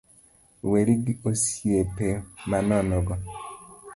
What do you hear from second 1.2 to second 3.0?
osiepe manono